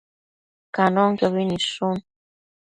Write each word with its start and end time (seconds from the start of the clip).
Canonquiobi 0.75 1.43
nidshun 1.49 1.95